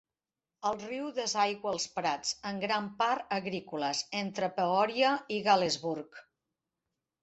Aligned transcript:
El 0.69 0.77
riu 0.85 1.11
desaigua 1.17 1.73
els 1.73 1.85
prats, 1.99 2.33
en 2.53 2.63
gran 2.65 2.89
part 3.03 3.37
agrícoles, 3.39 4.05
entre 4.25 4.53
Peoria 4.61 5.17
i 5.39 5.43
Galesburg. 5.53 6.23